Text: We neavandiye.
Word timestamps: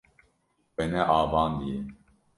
We 0.75 0.83
neavandiye. 0.91 1.77